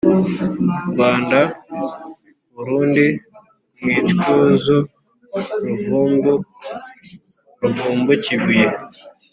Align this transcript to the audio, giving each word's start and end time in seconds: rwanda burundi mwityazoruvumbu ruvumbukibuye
rwanda 0.89 1.39
burundi 2.55 3.05
mwityazoruvumbu 3.81 6.33
ruvumbukibuye 7.59 8.65